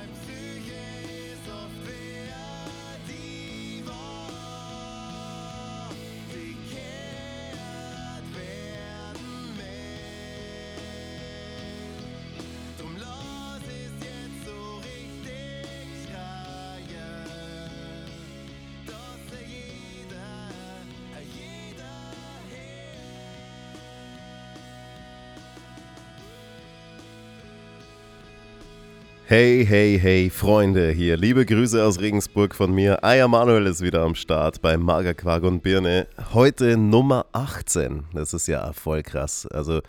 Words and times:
times. 0.00 0.39
Hey, 29.30 29.64
hey, 29.64 29.96
hey, 29.96 30.28
Freunde 30.28 30.90
hier. 30.90 31.16
Liebe 31.16 31.46
Grüße 31.46 31.84
aus 31.84 32.00
Regensburg 32.00 32.52
von 32.52 32.74
mir. 32.74 33.04
Eier 33.04 33.28
Manuel 33.28 33.66
ist 33.66 33.80
wieder 33.80 34.02
am 34.02 34.16
Start 34.16 34.60
bei 34.60 34.76
Magerquark 34.76 35.44
und 35.44 35.62
Birne. 35.62 36.08
Heute 36.34 36.76
Nummer 36.76 37.26
18. 37.30 38.06
Das 38.12 38.34
ist 38.34 38.48
ja 38.48 38.72
voll 38.72 39.04
krass. 39.04 39.46
Also 39.46 39.82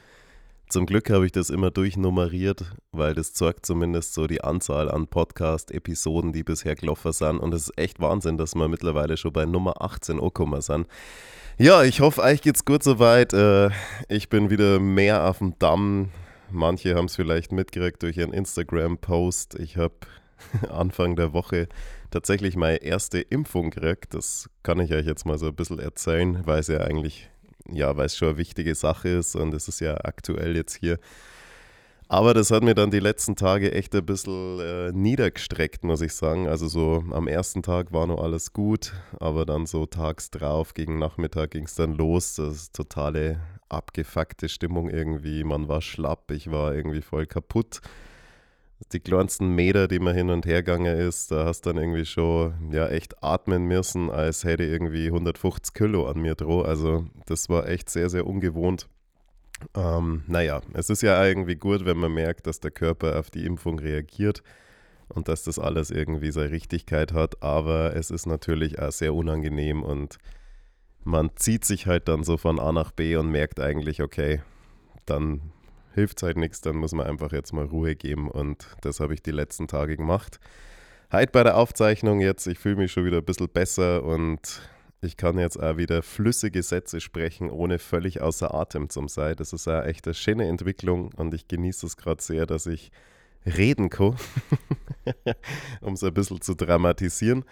zum 0.69 0.85
Glück 0.85 1.09
habe 1.09 1.25
ich 1.25 1.31
das 1.31 1.49
immer 1.49 1.71
durchnummeriert, 1.71 2.65
weil 2.91 3.15
das 3.15 3.33
zeigt 3.33 3.65
zumindest 3.65 4.13
so 4.13 4.27
die 4.27 4.43
Anzahl 4.43 4.91
an 4.91 5.07
Podcast-Episoden, 5.07 6.33
die 6.33 6.43
bisher 6.43 6.75
gelaufen 6.75 7.11
sind. 7.11 7.39
Und 7.39 7.51
es 7.55 7.63
ist 7.63 7.77
echt 7.79 7.99
Wahnsinn, 7.99 8.37
dass 8.37 8.53
wir 8.53 8.67
mittlerweile 8.67 9.17
schon 9.17 9.33
bei 9.33 9.45
Nummer 9.45 9.81
18 9.81 10.19
angekommen 10.19 10.61
sind. 10.61 10.85
Ja, 11.57 11.81
ich 11.81 11.99
hoffe, 11.99 12.21
euch 12.21 12.43
geht's 12.43 12.63
gut 12.63 12.83
soweit. 12.83 13.33
Äh, 13.33 13.71
ich 14.07 14.29
bin 14.29 14.51
wieder 14.51 14.79
mehr 14.79 15.27
auf 15.27 15.39
dem 15.39 15.57
Damm. 15.57 16.11
Manche 16.51 16.95
haben 16.95 17.05
es 17.05 17.15
vielleicht 17.15 17.51
mitgekriegt 17.51 18.03
durch 18.03 18.17
ihren 18.17 18.33
Instagram-Post. 18.33 19.55
Ich 19.59 19.77
habe 19.77 19.95
Anfang 20.69 21.15
der 21.15 21.33
Woche 21.33 21.67
tatsächlich 22.09 22.55
meine 22.55 22.77
erste 22.77 23.19
Impfung 23.19 23.71
gekriegt. 23.71 24.13
Das 24.13 24.49
kann 24.63 24.79
ich 24.79 24.93
euch 24.93 25.05
jetzt 25.05 25.25
mal 25.25 25.37
so 25.37 25.47
ein 25.47 25.55
bisschen 25.55 25.79
erzählen, 25.79 26.45
weil 26.45 26.59
es 26.59 26.67
ja 26.67 26.79
eigentlich, 26.79 27.29
ja, 27.69 27.95
weil 27.97 28.07
es 28.07 28.17
schon 28.17 28.29
eine 28.29 28.37
wichtige 28.37 28.75
Sache 28.75 29.09
ist 29.09 29.35
und 29.35 29.53
es 29.53 29.67
ist 29.67 29.79
ja 29.79 29.95
aktuell 30.03 30.55
jetzt 30.55 30.75
hier. 30.75 30.99
Aber 32.11 32.33
das 32.33 32.51
hat 32.51 32.61
mir 32.61 32.75
dann 32.75 32.91
die 32.91 32.99
letzten 32.99 33.37
Tage 33.37 33.71
echt 33.71 33.95
ein 33.95 34.05
bisschen 34.05 34.59
äh, 34.59 34.91
niedergestreckt, 34.91 35.85
muss 35.85 36.01
ich 36.01 36.13
sagen. 36.13 36.45
Also 36.45 36.67
so 36.67 37.05
am 37.11 37.25
ersten 37.25 37.63
Tag 37.63 37.93
war 37.93 38.05
noch 38.05 38.21
alles 38.21 38.51
gut, 38.51 38.91
aber 39.21 39.45
dann 39.45 39.65
so 39.65 39.85
tags 39.85 40.29
drauf, 40.29 40.73
gegen 40.73 40.99
Nachmittag 40.99 41.51
ging 41.51 41.63
es 41.63 41.75
dann 41.75 41.93
los. 41.93 42.35
Das 42.35 42.53
ist 42.53 42.75
totale 42.75 43.39
abgefuckte 43.69 44.49
Stimmung 44.49 44.89
irgendwie. 44.89 45.45
Man 45.45 45.69
war 45.69 45.81
schlapp, 45.81 46.31
ich 46.31 46.51
war 46.51 46.75
irgendwie 46.75 47.01
voll 47.01 47.27
kaputt. 47.27 47.79
Die 48.91 48.99
kleinsten 48.99 49.55
Meter, 49.55 49.87
die 49.87 49.99
man 49.99 50.13
hin 50.13 50.31
und 50.31 50.45
her 50.45 50.63
gegangen 50.63 50.97
ist, 50.97 51.31
da 51.31 51.45
hast 51.45 51.65
du 51.65 51.69
dann 51.69 51.81
irgendwie 51.81 52.05
schon 52.05 52.73
ja, 52.73 52.89
echt 52.89 53.23
atmen 53.23 53.63
müssen, 53.67 54.09
als 54.09 54.43
hätte 54.43 54.65
irgendwie 54.65 55.05
150 55.05 55.73
Kilo 55.73 56.07
an 56.07 56.19
mir 56.19 56.35
droh. 56.35 56.63
Also 56.63 57.05
das 57.25 57.47
war 57.47 57.69
echt 57.69 57.89
sehr, 57.89 58.09
sehr 58.09 58.27
ungewohnt. 58.27 58.89
Ähm, 59.75 60.23
naja, 60.27 60.61
es 60.73 60.89
ist 60.89 61.01
ja 61.01 61.23
irgendwie 61.25 61.55
gut, 61.55 61.85
wenn 61.85 61.97
man 61.97 62.13
merkt, 62.13 62.47
dass 62.47 62.59
der 62.59 62.71
Körper 62.71 63.19
auf 63.19 63.29
die 63.29 63.45
Impfung 63.45 63.79
reagiert 63.79 64.43
und 65.09 65.27
dass 65.27 65.43
das 65.43 65.59
alles 65.59 65.91
irgendwie 65.91 66.31
seine 66.31 66.51
Richtigkeit 66.51 67.13
hat, 67.13 67.41
aber 67.43 67.95
es 67.95 68.11
ist 68.11 68.25
natürlich 68.25 68.79
auch 68.79 68.91
sehr 68.91 69.13
unangenehm 69.13 69.83
und 69.83 70.17
man 71.03 71.31
zieht 71.35 71.65
sich 71.65 71.87
halt 71.87 72.07
dann 72.07 72.23
so 72.23 72.37
von 72.37 72.59
A 72.59 72.71
nach 72.71 72.91
B 72.91 73.15
und 73.15 73.29
merkt 73.29 73.59
eigentlich, 73.59 74.01
okay, 74.01 74.41
dann 75.05 75.41
hilft 75.93 76.17
es 76.17 76.23
halt 76.23 76.37
nichts, 76.37 76.61
dann 76.61 76.77
muss 76.77 76.93
man 76.93 77.07
einfach 77.07 77.31
jetzt 77.31 77.53
mal 77.53 77.65
Ruhe 77.65 77.95
geben 77.95 78.29
und 78.29 78.67
das 78.81 78.99
habe 78.99 79.13
ich 79.13 79.21
die 79.21 79.31
letzten 79.31 79.67
Tage 79.67 79.97
gemacht. 79.97 80.39
Heute 81.11 81.31
bei 81.31 81.43
der 81.43 81.57
Aufzeichnung 81.57 82.21
jetzt, 82.21 82.47
ich 82.47 82.59
fühle 82.59 82.77
mich 82.77 82.91
schon 82.91 83.05
wieder 83.05 83.17
ein 83.17 83.25
bisschen 83.25 83.49
besser 83.49 84.03
und 84.03 84.61
ich 85.01 85.17
kann 85.17 85.39
jetzt 85.39 85.61
auch 85.61 85.77
wieder 85.77 86.03
flüssige 86.03 86.61
Sätze 86.61 87.01
sprechen, 87.01 87.49
ohne 87.49 87.79
völlig 87.79 88.21
außer 88.21 88.53
Atem 88.53 88.89
zu 88.89 89.07
sein. 89.07 89.35
Das 89.35 89.51
ist 89.51 89.67
eine 89.67 89.85
echt 89.85 90.05
eine 90.05 90.13
schöne 90.13 90.47
Entwicklung 90.47 91.11
und 91.15 91.33
ich 91.33 91.47
genieße 91.47 91.87
es 91.87 91.97
gerade 91.97 92.21
sehr, 92.21 92.45
dass 92.45 92.67
ich 92.67 92.91
reden 93.45 93.89
kann, 93.89 94.15
um 95.81 95.93
es 95.93 96.03
ein 96.03 96.13
bisschen 96.13 96.41
zu 96.41 96.53
dramatisieren. 96.53 97.43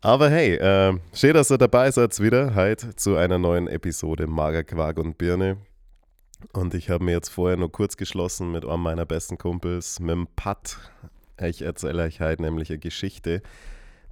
Aber 0.00 0.30
hey, 0.30 0.54
äh, 0.54 0.98
schön, 1.12 1.34
dass 1.34 1.50
ihr 1.50 1.58
dabei 1.58 1.90
seid 1.90 2.18
wieder 2.18 2.54
heute 2.54 2.96
zu 2.96 3.16
einer 3.16 3.38
neuen 3.38 3.68
Episode 3.68 4.26
Magerquark 4.26 4.98
und 4.98 5.18
Birne. 5.18 5.58
Und 6.54 6.72
ich 6.72 6.88
habe 6.88 7.04
mir 7.04 7.12
jetzt 7.12 7.28
vorher 7.28 7.58
nur 7.58 7.70
kurz 7.70 7.98
geschlossen 7.98 8.50
mit 8.50 8.64
einem 8.64 8.82
meiner 8.82 9.04
besten 9.04 9.36
Kumpels, 9.36 10.00
mit 10.00 10.12
dem 10.12 10.26
Pat. 10.34 10.78
Ich 11.38 11.60
erzähle 11.60 12.04
euch 12.04 12.20
heute 12.22 12.40
nämlich 12.40 12.70
eine 12.70 12.78
Geschichte, 12.78 13.42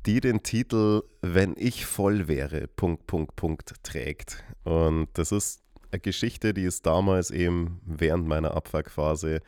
die 0.09 0.21
den 0.21 0.43
Titel 0.43 1.03
Wenn 1.21 1.55
ich 1.59 1.85
voll 1.85 2.29
wäre, 2.29 2.67
Punkt, 2.67 3.07
Punkt, 3.07 3.37
Punkt 3.37 3.75
trägt. 3.83 4.43
Und 4.65 5.09
das 5.13 5.33
ist 5.33 5.63
eine 5.91 6.01
Geschichte, 6.01 6.55
die 6.55 6.63
ist 6.63 6.87
damals 6.87 7.31
eben 7.31 7.83
während 7.85 8.27
meiner 8.27 8.55
Abfuckphase 8.55 9.41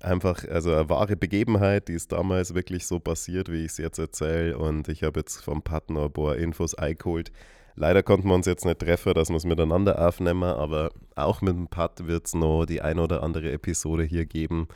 einfach, 0.00 0.44
also 0.48 0.72
eine 0.72 0.88
wahre 0.88 1.14
Begebenheit, 1.14 1.86
die 1.86 1.92
ist 1.92 2.10
damals 2.10 2.52
wirklich 2.52 2.84
so 2.84 2.98
passiert, 2.98 3.48
wie 3.48 3.64
ich 3.64 3.72
es 3.72 3.78
jetzt 3.78 3.98
erzähle. 3.98 4.58
Und 4.58 4.88
ich 4.88 5.04
habe 5.04 5.20
jetzt 5.20 5.36
vom 5.44 5.62
Partner 5.62 6.06
ein 6.06 6.12
paar 6.12 6.36
Infos 6.36 6.74
eingeholt. 6.74 7.30
Leider 7.76 8.02
konnten 8.02 8.26
wir 8.26 8.34
uns 8.34 8.46
jetzt 8.46 8.64
nicht 8.64 8.80
treffen, 8.80 9.14
dass 9.14 9.28
wir 9.28 9.36
es 9.36 9.44
miteinander 9.44 10.04
aufnehmen, 10.04 10.42
aber 10.42 10.90
auch 11.14 11.42
mit 11.42 11.54
dem 11.54 11.68
Pat 11.68 12.08
wird 12.08 12.26
es 12.26 12.34
noch 12.34 12.66
die 12.66 12.82
ein 12.82 12.98
oder 12.98 13.22
andere 13.22 13.52
Episode 13.52 14.02
hier 14.02 14.26
geben, 14.26 14.66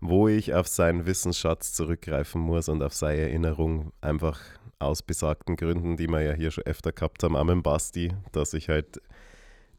wo 0.00 0.28
ich 0.28 0.54
auf 0.54 0.66
seinen 0.66 1.06
Wissensschatz 1.06 1.72
zurückgreifen 1.72 2.40
muss 2.40 2.68
und 2.68 2.82
auf 2.82 2.94
seine 2.94 3.20
Erinnerung 3.20 3.92
einfach 4.00 4.40
aus 4.78 5.02
besagten 5.02 5.56
Gründen, 5.56 5.96
die 5.96 6.08
wir 6.08 6.22
ja 6.22 6.32
hier 6.32 6.50
schon 6.50 6.64
öfter 6.64 6.92
gehabt 6.92 7.22
haben, 7.22 7.34
dem 7.46 7.62
Basti, 7.62 8.12
dass 8.32 8.54
ich 8.54 8.68
halt 8.68 9.00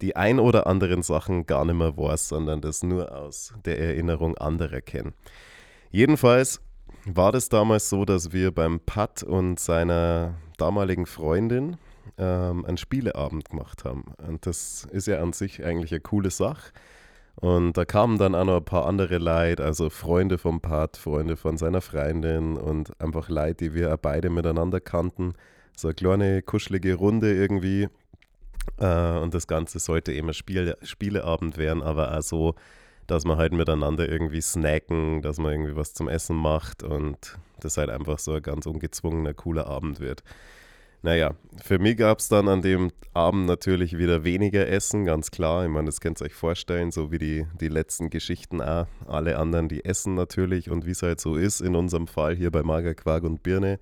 die 0.02 0.16
ein 0.16 0.40
oder 0.40 0.68
anderen 0.68 1.04
Sachen 1.04 1.46
gar 1.46 1.66
nicht 1.66 1.76
mehr 1.76 1.98
weiß, 1.98 2.30
sondern 2.30 2.62
das 2.62 2.84
nur 2.84 3.16
aus 3.16 3.54
der 3.66 3.80
Erinnerung 3.80 4.38
anderer 4.38 4.82
kenne. 4.82 5.14
Jedenfalls 5.92 6.62
war 7.06 7.32
das 7.32 7.50
damals 7.50 7.90
so, 7.90 8.06
dass 8.06 8.32
wir 8.32 8.52
beim 8.52 8.80
Pat 8.80 9.24
und 9.24 9.60
seiner 9.60 10.36
damaligen 10.58 11.06
Freundin 11.06 11.78
ähm, 12.18 12.66
einen 12.66 12.78
Spieleabend 12.78 13.50
gemacht 13.50 13.86
haben. 13.86 14.06
Und 14.28 14.46
das 14.46 14.88
ist 14.92 15.08
ja 15.08 15.22
an 15.22 15.34
sich 15.34 15.64
eigentlich 15.64 15.92
eine 15.92 16.02
coole 16.02 16.32
Sache. 16.32 16.72
Und 17.42 17.76
da 17.76 17.86
kamen 17.86 18.20
dann 18.20 18.36
auch 18.36 18.46
noch 18.46 18.58
ein 18.58 18.66
paar 18.66 18.86
andere 18.86 19.18
Leute, 19.18 19.64
also 19.64 19.90
Freunde 19.90 20.38
vom 20.38 20.62
Pat, 20.62 20.96
Freunde 20.96 21.36
von 21.36 21.58
seiner 21.58 21.82
Freundin 21.82 22.56
und 22.56 23.00
einfach 23.02 23.30
Leute, 23.30 23.66
die 23.66 23.74
wir 23.74 23.98
beide 23.98 24.30
miteinander 24.30 24.80
kannten. 24.80 25.34
So 25.76 25.88
eine 25.88 25.96
kleine, 25.96 26.42
kuschelige 26.44 26.94
Runde 26.94 27.34
irgendwie. 27.34 27.90
Äh, 28.78 29.18
und 29.18 29.34
das 29.34 29.48
Ganze 29.48 29.80
sollte 29.80 30.14
eben 30.14 30.28
ein 30.28 30.36
Spiel, 30.36 30.78
Spieleabend 30.84 31.58
werden, 31.58 31.82
aber 31.82 32.16
auch 32.16 32.22
so, 32.22 32.54
dass 33.08 33.26
man 33.26 33.38
halt 33.38 33.54
miteinander 33.54 34.08
irgendwie 34.08 34.42
snacken, 34.42 35.24
dass 35.24 35.40
man 35.40 35.52
irgendwie 35.52 35.76
was 35.76 35.96
zum 35.96 36.08
Essen 36.10 36.36
macht 36.36 36.84
und 36.84 37.40
das 37.60 37.78
halt 37.78 37.90
einfach 37.90 38.20
so 38.20 38.34
ein 38.34 38.44
ganz 38.44 38.68
ungezwungener, 38.68 39.34
cooler 39.34 39.66
Abend 39.66 40.00
wird. 40.00 40.24
Naja, 41.04 41.36
für 41.64 41.80
mich 41.80 41.98
gab 41.98 42.20
es 42.20 42.28
dann 42.28 42.48
an 42.48 42.62
dem 42.62 42.92
Abend 43.14 43.48
natürlich 43.48 43.98
wieder 43.98 44.24
weniger 44.24 44.68
Essen, 44.68 45.04
ganz 45.04 45.32
klar. 45.32 45.64
Ich 45.66 45.72
meine, 45.72 45.88
das 45.88 46.00
könnt 46.00 46.22
ihr 46.22 46.26
euch 46.26 46.36
vorstellen, 46.36 46.92
so 46.92 47.12
wie 47.12 47.18
die, 47.18 47.48
die 47.60 47.70
letzten 47.70 48.12
Geschichten 48.12 48.62
auch. 48.62 48.86
Alle 49.08 49.40
anderen, 49.40 49.68
die 49.68 49.84
essen 49.84 50.14
natürlich 50.14 50.70
und 50.70 50.86
wie 50.86 50.92
es 50.92 51.02
halt 51.02 51.20
so 51.20 51.36
ist, 51.36 51.60
in 51.60 51.76
unserem 51.76 52.08
Fall 52.08 52.36
hier 52.36 52.52
bei 52.52 52.62
Magerquark 52.62 53.24
und 53.24 53.42
Birne. 53.42 53.80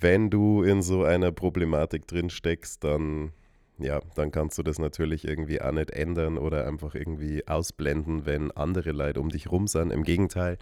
Wenn 0.00 0.28
du 0.28 0.62
in 0.62 0.82
so 0.82 1.04
einer 1.04 1.30
Problematik 1.30 2.08
drin 2.08 2.28
steckst, 2.28 2.82
dann 2.82 3.32
ja, 3.78 4.00
dann 4.14 4.30
kannst 4.30 4.56
du 4.58 4.62
das 4.62 4.78
natürlich 4.78 5.26
irgendwie 5.26 5.60
auch 5.60 5.72
nicht 5.72 5.90
ändern 5.90 6.38
oder 6.38 6.66
einfach 6.66 6.94
irgendwie 6.94 7.46
ausblenden, 7.46 8.24
wenn 8.24 8.50
andere 8.52 8.92
Leute 8.92 9.20
um 9.20 9.28
dich 9.28 9.50
rum 9.50 9.66
sind. 9.66 9.92
Im 9.92 10.02
Gegenteil, 10.02 10.58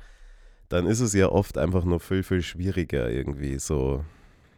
dann 0.68 0.86
ist 0.86 1.00
es 1.00 1.12
ja 1.15 1.28
oft 1.28 1.56
einfach 1.56 1.84
nur 1.84 2.00
viel, 2.00 2.22
viel 2.22 2.42
schwieriger, 2.42 3.09
irgendwie 3.10 3.59
so 3.59 4.04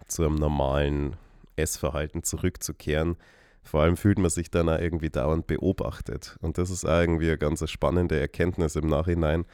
zu 0.07 0.25
einem 0.25 0.37
normalen 0.37 1.17
Essverhalten 1.57 2.23
zurückzukehren. 2.23 3.17
Vor 3.63 3.83
allem 3.83 3.97
fühlt 3.97 4.19
man 4.19 4.31
sich 4.31 4.51
dann 4.51 4.69
auch 4.69 4.79
irgendwie 4.79 5.11
dauernd 5.11 5.47
beobachtet. 5.47 6.37
Und 6.41 6.59
das 6.59 6.71
ist 6.71 6.85
auch 6.85 7.01
irgendwie 7.01 7.27
eine 7.29 7.39
ganz 7.39 7.69
spannende 7.69 8.19
Erkenntnis 8.19 8.77
im 8.77 8.87
Nachhinein, 8.87 9.45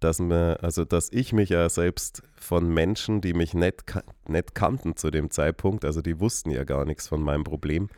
dass 0.00 0.18
man, 0.18 0.56
also 0.56 0.84
dass 0.84 1.10
ich 1.12 1.32
mich 1.32 1.50
ja 1.50 1.68
selbst 1.68 2.22
von 2.34 2.68
Menschen, 2.68 3.20
die 3.20 3.34
mich 3.34 3.54
nicht, 3.54 3.84
nicht 4.28 4.54
kannten 4.54 4.96
zu 4.96 5.10
dem 5.10 5.30
Zeitpunkt, 5.30 5.84
also 5.84 6.02
die 6.02 6.20
wussten 6.20 6.50
ja 6.50 6.64
gar 6.64 6.84
nichts 6.84 7.08
von 7.08 7.22
meinem 7.22 7.44
Problem, 7.44 7.88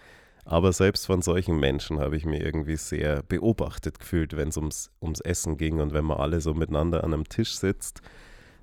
aber 0.44 0.72
selbst 0.72 1.06
von 1.06 1.22
solchen 1.22 1.58
Menschen 1.58 2.00
habe 2.00 2.16
ich 2.16 2.24
mir 2.24 2.44
irgendwie 2.44 2.76
sehr 2.76 3.22
beobachtet 3.22 4.00
gefühlt, 4.00 4.36
wenn 4.36 4.48
es 4.48 4.56
ums, 4.56 4.90
ums 5.00 5.20
Essen 5.20 5.56
ging 5.56 5.80
und 5.80 5.94
wenn 5.94 6.04
man 6.04 6.18
alle 6.18 6.40
so 6.40 6.54
miteinander 6.54 7.04
an 7.04 7.14
einem 7.14 7.28
Tisch 7.28 7.54
sitzt. 7.56 8.02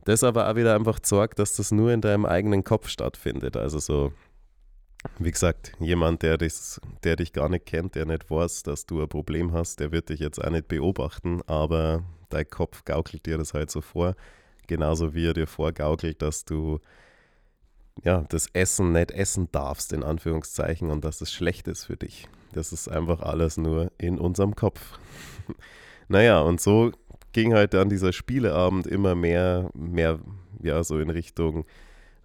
Das 0.05 0.23
aber 0.23 0.49
auch 0.49 0.55
wieder 0.55 0.75
einfach 0.75 0.99
sorgt, 1.03 1.39
dass 1.39 1.55
das 1.55 1.71
nur 1.71 1.91
in 1.91 2.01
deinem 2.01 2.25
eigenen 2.25 2.63
Kopf 2.63 2.89
stattfindet. 2.89 3.57
Also 3.57 3.79
so, 3.79 4.13
wie 5.17 5.31
gesagt, 5.31 5.73
jemand, 5.79 6.23
der, 6.23 6.37
dich, 6.37 6.53
der 7.03 7.15
dich 7.15 7.33
gar 7.33 7.49
nicht 7.49 7.65
kennt, 7.65 7.95
der 7.95 8.05
nicht 8.05 8.29
weiß, 8.29 8.63
dass 8.63 8.85
du 8.85 9.01
ein 9.01 9.09
Problem 9.09 9.53
hast, 9.53 9.79
der 9.79 9.91
wird 9.91 10.09
dich 10.09 10.19
jetzt 10.19 10.43
auch 10.43 10.49
nicht 10.49 10.67
beobachten, 10.67 11.41
aber 11.47 12.03
dein 12.29 12.49
Kopf 12.49 12.85
gaukelt 12.85 13.25
dir 13.25 13.37
das 13.37 13.53
halt 13.53 13.71
so 13.71 13.81
vor. 13.81 14.15
genauso 14.67 15.15
wie 15.15 15.27
er 15.27 15.33
dir 15.33 15.47
vorgaukelt, 15.47 16.21
dass 16.21 16.45
du 16.45 16.79
ja, 18.03 18.23
das 18.29 18.47
Essen 18.53 18.91
nicht 18.91 19.11
essen 19.11 19.49
darfst, 19.51 19.93
in 19.93 20.03
Anführungszeichen, 20.03 20.89
und 20.89 21.03
dass 21.03 21.21
es 21.21 21.31
schlecht 21.31 21.67
ist 21.67 21.85
für 21.85 21.97
dich. 21.97 22.27
Das 22.53 22.71
ist 22.73 22.87
einfach 22.87 23.21
alles 23.21 23.57
nur 23.57 23.91
in 23.97 24.17
unserem 24.19 24.55
Kopf. 24.55 24.99
naja, 26.07 26.41
und 26.41 26.61
so 26.61 26.91
ging 27.31 27.53
halt 27.53 27.73
dann 27.73 27.89
dieser 27.89 28.13
Spieleabend 28.13 28.87
immer 28.87 29.15
mehr, 29.15 29.69
mehr, 29.73 30.19
ja, 30.61 30.83
so 30.83 30.99
in 30.99 31.09
Richtung 31.09 31.65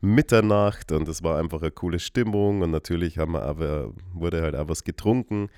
Mitternacht 0.00 0.92
und 0.92 1.08
es 1.08 1.22
war 1.22 1.38
einfach 1.38 1.62
eine 1.62 1.70
coole 1.70 1.98
Stimmung 1.98 2.60
und 2.62 2.70
natürlich 2.70 3.18
haben 3.18 3.32
wir 3.32 3.42
aber, 3.42 3.92
wurde 4.12 4.42
halt 4.42 4.54
auch 4.54 4.68
was 4.68 4.84
getrunken. 4.84 5.48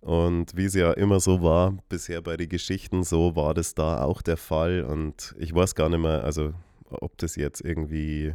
Und 0.00 0.56
wie 0.56 0.66
es 0.66 0.74
ja 0.74 0.92
immer 0.92 1.20
so 1.20 1.42
war, 1.42 1.76
bisher 1.88 2.22
bei 2.22 2.36
den 2.36 2.48
Geschichten, 2.48 3.02
so 3.02 3.34
war 3.34 3.54
das 3.54 3.74
da 3.74 4.02
auch 4.02 4.22
der 4.22 4.36
Fall. 4.36 4.82
Und 4.82 5.34
ich 5.38 5.54
weiß 5.54 5.74
gar 5.74 5.88
nicht 5.88 5.98
mehr, 6.00 6.22
also 6.24 6.52
ob 6.88 7.18
das 7.18 7.36
jetzt 7.36 7.60
irgendwie 7.60 8.32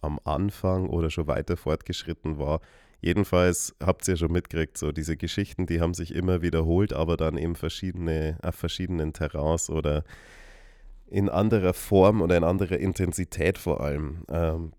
am 0.00 0.20
Anfang 0.24 0.88
oder 0.88 1.10
schon 1.10 1.26
weiter 1.26 1.56
fortgeschritten 1.56 2.38
war. 2.38 2.60
Jedenfalls 3.02 3.74
habt 3.84 4.06
ihr 4.06 4.14
ja 4.14 4.16
schon 4.16 4.30
mitgekriegt, 4.30 4.78
so 4.78 4.92
diese 4.92 5.16
Geschichten, 5.16 5.66
die 5.66 5.80
haben 5.80 5.92
sich 5.92 6.14
immer 6.14 6.40
wiederholt, 6.40 6.92
aber 6.92 7.16
dann 7.16 7.36
eben 7.36 7.56
verschiedene, 7.56 8.38
auf 8.42 8.54
verschiedenen 8.54 9.12
Terrains 9.12 9.68
oder 9.70 10.04
in 11.08 11.28
anderer 11.28 11.74
Form 11.74 12.22
oder 12.22 12.36
in 12.36 12.44
anderer 12.44 12.78
Intensität 12.78 13.58
vor 13.58 13.80
allem. 13.80 14.22
Ähm, 14.30 14.72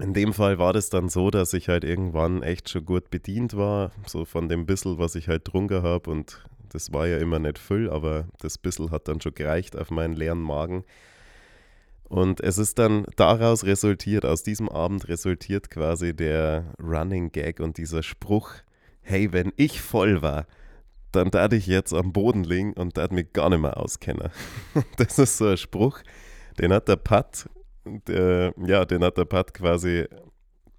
in 0.00 0.12
dem 0.12 0.34
Fall 0.34 0.58
war 0.58 0.72
das 0.72 0.90
dann 0.90 1.08
so, 1.08 1.30
dass 1.30 1.52
ich 1.52 1.68
halt 1.68 1.84
irgendwann 1.84 2.42
echt 2.42 2.68
schon 2.68 2.84
gut 2.84 3.10
bedient 3.10 3.56
war, 3.56 3.92
so 4.06 4.24
von 4.24 4.48
dem 4.48 4.66
Bissel, 4.66 4.98
was 4.98 5.14
ich 5.14 5.28
halt 5.28 5.42
drunter 5.44 5.84
habe 5.84 6.10
und 6.10 6.44
das 6.70 6.92
war 6.92 7.06
ja 7.06 7.18
immer 7.18 7.38
nicht 7.38 7.58
voll, 7.58 7.88
aber 7.88 8.26
das 8.40 8.58
Bissel 8.58 8.90
hat 8.90 9.06
dann 9.06 9.20
schon 9.20 9.34
gereicht 9.34 9.78
auf 9.78 9.92
meinen 9.92 10.14
leeren 10.14 10.42
Magen. 10.42 10.82
Und 12.08 12.40
es 12.40 12.58
ist 12.58 12.78
dann 12.78 13.04
daraus 13.16 13.64
resultiert, 13.64 14.24
aus 14.24 14.42
diesem 14.42 14.68
Abend 14.68 15.08
resultiert 15.08 15.70
quasi 15.70 16.14
der 16.14 16.72
Running 16.80 17.32
Gag 17.32 17.58
und 17.60 17.78
dieser 17.78 18.02
Spruch, 18.02 18.52
hey, 19.02 19.32
wenn 19.32 19.52
ich 19.56 19.80
voll 19.80 20.22
war, 20.22 20.46
dann 21.10 21.30
darf 21.30 21.52
ich 21.52 21.66
jetzt 21.66 21.92
am 21.92 22.12
Boden 22.12 22.44
liegen 22.44 22.74
und 22.74 22.96
darf 22.96 23.10
mich 23.10 23.32
gar 23.32 23.50
nicht 23.50 23.60
mehr 23.60 23.76
auskennen. 23.76 24.30
Das 24.98 25.18
ist 25.18 25.38
so 25.38 25.48
ein 25.48 25.56
Spruch, 25.56 25.98
den 26.60 26.72
hat 26.72 26.88
der 26.88 26.96
Pat, 26.96 27.48
der, 27.84 28.54
ja, 28.64 28.84
den 28.84 29.02
hat 29.02 29.18
der 29.18 29.24
Pat 29.24 29.52
quasi 29.54 30.06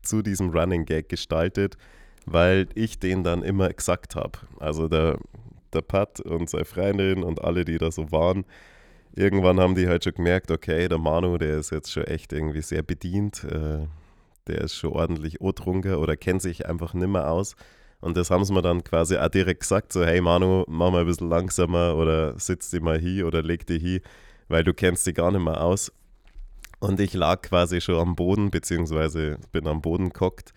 zu 0.04 0.22
diesem 0.22 0.52
Running 0.52 0.86
Gag 0.86 1.10
gestaltet, 1.10 1.78
weil 2.26 2.68
ich 2.76 3.00
den 3.00 3.24
dann 3.24 3.44
immer 3.44 3.70
gesagt 3.70 4.16
habe. 4.16 4.40
Also 4.60 4.88
der, 4.88 5.18
der 5.74 5.82
Pat 5.82 6.22
und 6.22 6.50
seine 6.50 6.66
Freundin 6.66 7.24
und 7.24 7.44
alle, 7.44 7.66
die 7.66 7.78
da 7.78 7.92
so 7.92 8.12
waren, 8.12 8.46
irgendwann 9.18 9.60
haben 9.60 9.76
die 9.76 9.88
halt 9.88 10.04
schon 10.04 10.14
gemerkt, 10.14 10.52
okay, 10.52 10.88
der 10.88 10.98
Manu, 10.98 11.38
der 11.38 11.58
ist 11.58 11.72
jetzt 11.72 11.92
schon 11.92 12.04
echt 12.04 12.32
irgendwie 12.34 12.62
sehr 12.62 12.84
bedient, 12.84 13.44
äh, 13.44 13.88
der 14.48 14.62
ist 14.62 14.76
schon 14.76 14.94
ordentlich 14.94 15.42
O-Trunker 15.42 16.00
oder 16.00 16.16
kennt 16.16 16.42
sich 16.42 16.66
einfach 16.68 16.94
nimmer 16.94 17.30
aus. 17.30 17.56
Und 18.00 18.16
das 18.16 18.30
haben 18.30 18.46
sie 18.46 18.54
mir 18.54 18.62
dann 18.62 18.84
quasi 18.84 19.18
auch 19.18 19.28
direkt 19.30 19.62
gesagt, 19.62 19.92
so 19.92 20.06
hey 20.06 20.22
Manu, 20.22 20.64
mach 20.68 20.92
mal 20.92 21.02
ein 21.02 21.08
bisschen 21.08 21.30
langsamer 21.30 21.96
oder 21.96 22.40
sitz 22.40 22.70
dich 22.70 22.82
mal 22.82 23.00
hier 23.00 23.26
oder 23.26 23.42
leg 23.42 23.66
dich 23.66 23.82
hier, 23.82 24.02
weil 24.48 24.64
du 24.64 24.74
kennst 24.74 25.08
dich 25.08 25.16
gar 25.16 25.32
nicht 25.32 25.44
mehr 25.44 25.62
aus. 25.62 25.92
Und 26.80 27.00
ich 27.00 27.14
lag 27.14 27.42
quasi 27.42 27.82
schon 27.82 27.96
am 27.96 28.16
Boden, 28.16 28.52
beziehungsweise 28.52 29.38
bin 29.52 29.68
am 29.68 29.82
Boden 29.82 30.10
gehockt 30.10 30.54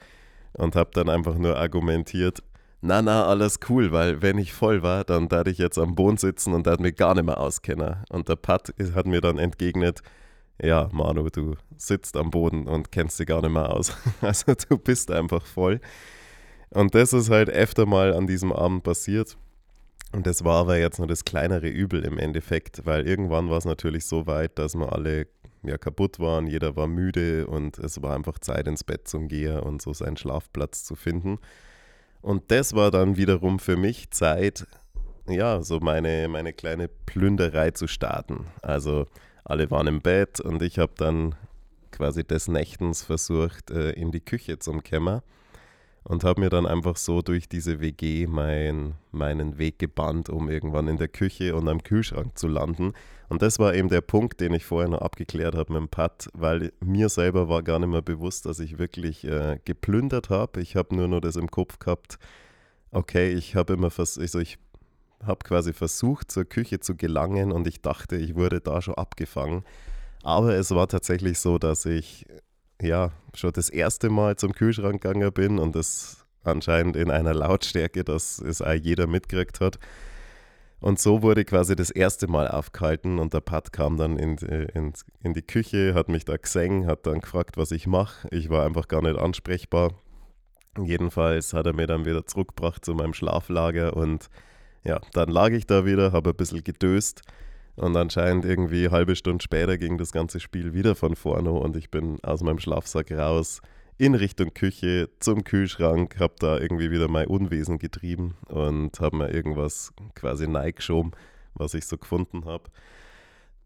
und 0.52 0.76
habe 0.76 0.90
dann 0.92 1.08
einfach 1.08 1.36
nur 1.36 1.56
argumentiert, 1.56 2.42
na, 2.82 3.02
na, 3.02 3.26
alles 3.26 3.58
cool, 3.68 3.92
weil 3.92 4.22
wenn 4.22 4.38
ich 4.38 4.52
voll 4.54 4.82
war, 4.82 5.04
dann 5.04 5.28
darf 5.28 5.46
ich 5.46 5.58
jetzt 5.58 5.78
am 5.78 5.94
Boden 5.94 6.16
sitzen 6.16 6.54
und 6.54 6.66
darf 6.66 6.78
mich 6.78 6.96
gar 6.96 7.14
nicht 7.14 7.24
mehr 7.24 7.38
auskennen. 7.38 7.96
Und 8.08 8.28
der 8.28 8.36
Pat 8.36 8.72
hat 8.94 9.06
mir 9.06 9.20
dann 9.20 9.38
entgegnet, 9.38 10.00
ja, 10.62 10.88
Manu, 10.92 11.28
du 11.28 11.56
sitzt 11.76 12.16
am 12.16 12.30
Boden 12.30 12.66
und 12.66 12.90
kennst 12.90 13.18
dich 13.18 13.26
gar 13.26 13.42
nicht 13.42 13.52
mehr 13.52 13.70
aus. 13.70 13.92
Also 14.20 14.54
du 14.54 14.78
bist 14.78 15.10
einfach 15.10 15.44
voll. 15.44 15.80
Und 16.70 16.94
das 16.94 17.12
ist 17.12 17.30
halt 17.30 17.50
öfter 17.50 17.86
mal 17.86 18.14
an 18.14 18.26
diesem 18.26 18.52
Abend 18.52 18.82
passiert. 18.82 19.36
Und 20.12 20.26
das 20.26 20.44
war 20.44 20.60
aber 20.60 20.78
jetzt 20.78 20.98
nur 20.98 21.08
das 21.08 21.24
kleinere 21.24 21.68
Übel 21.68 22.04
im 22.04 22.18
Endeffekt, 22.18 22.84
weil 22.84 23.06
irgendwann 23.06 23.48
war 23.48 23.58
es 23.58 23.64
natürlich 23.64 24.06
so 24.06 24.26
weit, 24.26 24.58
dass 24.58 24.74
wir 24.74 24.92
alle 24.92 25.26
ja, 25.62 25.78
kaputt 25.78 26.18
waren, 26.18 26.46
jeder 26.46 26.74
war 26.76 26.86
müde 26.86 27.46
und 27.46 27.78
es 27.78 28.02
war 28.02 28.16
einfach 28.16 28.38
Zeit 28.38 28.66
ins 28.66 28.82
Bett 28.82 29.06
zum 29.06 29.28
Gehen 29.28 29.60
und 29.60 29.82
so 29.82 29.92
seinen 29.92 30.16
Schlafplatz 30.16 30.84
zu 30.84 30.96
finden. 30.96 31.38
Und 32.22 32.50
das 32.50 32.74
war 32.74 32.90
dann 32.90 33.16
wiederum 33.16 33.58
für 33.58 33.76
mich 33.76 34.10
Zeit, 34.10 34.66
ja, 35.26 35.62
so 35.62 35.80
meine, 35.80 36.28
meine 36.28 36.52
kleine 36.52 36.88
Plünderei 36.88 37.70
zu 37.70 37.86
starten. 37.86 38.46
Also 38.62 39.06
alle 39.44 39.70
waren 39.70 39.86
im 39.86 40.02
Bett 40.02 40.40
und 40.40 40.62
ich 40.62 40.78
habe 40.78 40.92
dann 40.96 41.34
quasi 41.90 42.24
des 42.24 42.48
Nächtens 42.48 43.02
versucht, 43.02 43.70
äh, 43.70 43.90
in 43.92 44.10
die 44.10 44.20
Küche 44.20 44.58
zum 44.58 44.82
Kämmer 44.82 45.22
und 46.04 46.24
habe 46.24 46.40
mir 46.40 46.50
dann 46.50 46.66
einfach 46.66 46.96
so 46.96 47.22
durch 47.22 47.48
diese 47.48 47.80
WG 47.80 48.26
mein, 48.26 48.94
meinen 49.12 49.58
Weg 49.58 49.78
gebannt, 49.78 50.28
um 50.28 50.48
irgendwann 50.48 50.88
in 50.88 50.96
der 50.96 51.08
Küche 51.08 51.54
und 51.54 51.68
am 51.68 51.82
Kühlschrank 51.82 52.38
zu 52.38 52.48
landen. 52.48 52.92
Und 53.28 53.42
das 53.42 53.58
war 53.58 53.74
eben 53.74 53.88
der 53.88 54.00
Punkt, 54.00 54.40
den 54.40 54.54
ich 54.54 54.64
vorher 54.64 54.88
noch 54.88 55.02
abgeklärt 55.02 55.54
habe 55.54 55.72
mit 55.72 55.82
dem 55.82 55.88
Pat, 55.88 56.28
weil 56.32 56.72
mir 56.80 57.08
selber 57.08 57.48
war 57.48 57.62
gar 57.62 57.78
nicht 57.78 57.90
mehr 57.90 58.02
bewusst, 58.02 58.46
dass 58.46 58.58
ich 58.60 58.78
wirklich 58.78 59.24
äh, 59.24 59.58
geplündert 59.64 60.30
habe. 60.30 60.60
Ich 60.60 60.74
habe 60.74 60.96
nur 60.96 61.06
noch 61.06 61.20
das 61.20 61.36
im 61.36 61.50
Kopf 61.50 61.78
gehabt, 61.78 62.18
okay, 62.92 63.32
ich 63.32 63.54
habe 63.54 63.74
immer 63.74 63.90
vers 63.90 64.18
also 64.18 64.40
ich 64.40 64.58
habe 65.24 65.44
quasi 65.44 65.72
versucht, 65.72 66.30
zur 66.30 66.44
Küche 66.46 66.80
zu 66.80 66.96
gelangen 66.96 67.52
und 67.52 67.66
ich 67.66 67.82
dachte, 67.82 68.16
ich 68.16 68.34
wurde 68.34 68.60
da 68.60 68.80
schon 68.80 68.94
abgefangen. 68.94 69.64
Aber 70.22 70.54
es 70.54 70.70
war 70.70 70.88
tatsächlich 70.88 71.38
so, 71.38 71.58
dass 71.58 71.84
ich 71.86 72.26
ja, 72.80 73.12
schon 73.34 73.52
das 73.52 73.68
erste 73.68 74.10
Mal 74.10 74.36
zum 74.36 74.52
Kühlschrank 74.52 75.02
gegangen 75.02 75.32
bin 75.32 75.58
und 75.58 75.74
das 75.74 76.26
anscheinend 76.42 76.96
in 76.96 77.10
einer 77.10 77.34
Lautstärke, 77.34 78.04
dass 78.04 78.38
es 78.38 78.62
auch 78.62 78.72
jeder 78.72 79.06
mitgekriegt 79.06 79.60
hat. 79.60 79.78
Und 80.80 80.98
so 80.98 81.22
wurde 81.22 81.44
quasi 81.44 81.76
das 81.76 81.90
erste 81.90 82.26
Mal 82.26 82.48
aufgehalten 82.48 83.18
und 83.18 83.34
der 83.34 83.40
Pat 83.40 83.70
kam 83.70 83.98
dann 83.98 84.16
in, 84.16 84.38
in, 84.38 84.94
in 85.22 85.34
die 85.34 85.42
Küche, 85.42 85.92
hat 85.94 86.08
mich 86.08 86.24
da 86.24 86.38
gesehen, 86.38 86.86
hat 86.86 87.06
dann 87.06 87.20
gefragt, 87.20 87.58
was 87.58 87.70
ich 87.70 87.86
mache. 87.86 88.26
Ich 88.30 88.48
war 88.48 88.64
einfach 88.64 88.88
gar 88.88 89.02
nicht 89.02 89.18
ansprechbar. 89.18 89.92
Jedenfalls 90.78 91.52
hat 91.52 91.66
er 91.66 91.74
mir 91.74 91.86
dann 91.86 92.06
wieder 92.06 92.24
zurückgebracht 92.26 92.82
zu 92.82 92.94
meinem 92.94 93.12
Schlaflager 93.12 93.94
und 93.94 94.30
ja, 94.82 95.00
dann 95.12 95.28
lag 95.28 95.50
ich 95.50 95.66
da 95.66 95.84
wieder, 95.84 96.12
habe 96.12 96.30
ein 96.30 96.36
bisschen 96.36 96.64
gedöst 96.64 97.22
und 97.80 97.96
anscheinend 97.96 98.44
irgendwie 98.44 98.90
halbe 98.90 99.16
Stunde 99.16 99.42
später 99.42 99.78
ging 99.78 99.96
das 99.96 100.12
ganze 100.12 100.38
Spiel 100.38 100.74
wieder 100.74 100.94
von 100.94 101.16
vorne 101.16 101.50
und 101.50 101.76
ich 101.76 101.90
bin 101.90 102.18
aus 102.22 102.42
meinem 102.42 102.58
Schlafsack 102.58 103.10
raus 103.10 103.62
in 103.96 104.14
Richtung 104.14 104.52
Küche 104.52 105.08
zum 105.18 105.44
Kühlschrank, 105.44 106.20
habe 106.20 106.34
da 106.38 106.58
irgendwie 106.58 106.90
wieder 106.90 107.08
mein 107.08 107.26
Unwesen 107.26 107.78
getrieben 107.78 108.34
und 108.48 109.00
habe 109.00 109.16
mir 109.16 109.32
irgendwas 109.32 109.92
quasi 110.14 110.46
neigeschoben, 110.46 111.12
was 111.54 111.72
ich 111.74 111.86
so 111.86 111.96
gefunden 111.96 112.44
habe. 112.44 112.64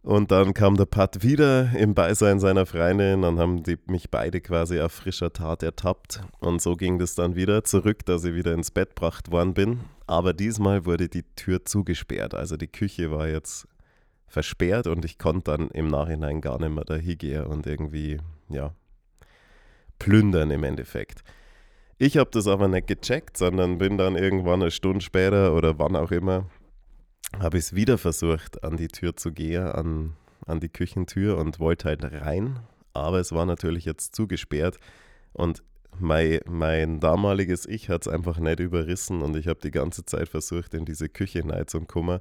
Und 0.02 0.30
dann 0.30 0.54
kam 0.54 0.76
der 0.76 0.84
Pat 0.84 1.22
wieder 1.22 1.74
im 1.76 1.94
Beisein 1.94 2.38
seiner 2.38 2.66
Freundin, 2.66 3.22
dann 3.22 3.38
haben 3.38 3.62
die 3.62 3.78
mich 3.86 4.10
beide 4.10 4.40
quasi 4.40 4.80
auf 4.80 4.92
frischer 4.92 5.32
Tat 5.32 5.62
ertappt. 5.62 6.20
Und 6.40 6.60
so 6.60 6.76
ging 6.76 6.98
das 6.98 7.14
dann 7.14 7.36
wieder 7.36 7.64
zurück, 7.64 8.04
dass 8.04 8.24
ich 8.24 8.34
wieder 8.34 8.52
ins 8.52 8.70
Bett 8.70 8.90
gebracht 8.90 9.32
worden 9.32 9.54
bin. 9.54 9.80
Aber 10.06 10.34
diesmal 10.34 10.84
wurde 10.84 11.08
die 11.08 11.24
Tür 11.36 11.64
zugesperrt. 11.64 12.34
Also 12.34 12.56
die 12.58 12.68
Küche 12.68 13.10
war 13.10 13.28
jetzt 13.28 13.66
versperrt 14.34 14.86
und 14.86 15.04
ich 15.04 15.16
konnte 15.16 15.52
dann 15.52 15.68
im 15.70 15.88
Nachhinein 15.88 16.40
gar 16.40 16.58
nicht 16.60 16.74
mehr 16.74 16.84
da 16.84 16.96
hingehen 16.96 17.44
und 17.44 17.66
irgendwie, 17.66 18.18
ja, 18.50 18.74
plündern 19.98 20.50
im 20.50 20.64
Endeffekt. 20.64 21.22
Ich 21.96 22.16
habe 22.16 22.30
das 22.32 22.48
aber 22.48 22.68
nicht 22.68 22.88
gecheckt, 22.88 23.36
sondern 23.38 23.78
bin 23.78 23.96
dann 23.96 24.16
irgendwann 24.16 24.60
eine 24.60 24.70
Stunde 24.70 25.00
später 25.00 25.54
oder 25.54 25.78
wann 25.78 25.94
auch 25.96 26.10
immer, 26.10 26.50
habe 27.38 27.58
ich 27.58 27.66
es 27.66 27.74
wieder 27.74 27.96
versucht, 27.96 28.64
an 28.64 28.76
die 28.76 28.88
Tür 28.88 29.16
zu 29.16 29.32
gehen, 29.32 29.68
an, 29.68 30.16
an 30.46 30.58
die 30.60 30.68
Küchentür 30.68 31.38
und 31.38 31.60
wollte 31.60 31.88
halt 31.88 32.04
rein. 32.04 32.58
Aber 32.92 33.20
es 33.20 33.32
war 33.32 33.46
natürlich 33.46 33.84
jetzt 33.84 34.14
zugesperrt 34.16 34.78
und 35.32 35.62
mein, 36.00 36.40
mein 36.46 36.98
damaliges 36.98 37.66
Ich 37.66 37.88
hat 37.88 38.02
es 38.02 38.08
einfach 38.08 38.38
nicht 38.40 38.58
überrissen 38.58 39.22
und 39.22 39.36
ich 39.36 39.46
habe 39.46 39.60
die 39.62 39.70
ganze 39.70 40.04
Zeit 40.04 40.28
versucht, 40.28 40.74
in 40.74 40.84
diese 40.84 41.08
Küche 41.08 41.38
hineinzukommen 41.38 42.18